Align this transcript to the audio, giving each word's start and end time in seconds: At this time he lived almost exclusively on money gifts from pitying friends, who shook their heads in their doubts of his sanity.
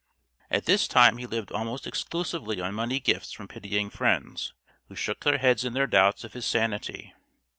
At 0.49 0.65
this 0.65 0.87
time 0.87 1.17
he 1.17 1.27
lived 1.27 1.51
almost 1.51 1.85
exclusively 1.85 2.59
on 2.59 2.73
money 2.73 2.99
gifts 2.99 3.31
from 3.33 3.47
pitying 3.47 3.91
friends, 3.91 4.51
who 4.87 4.95
shook 4.95 5.19
their 5.19 5.37
heads 5.37 5.63
in 5.63 5.73
their 5.73 5.85
doubts 5.85 6.23
of 6.23 6.33
his 6.33 6.43
sanity. 6.47 7.13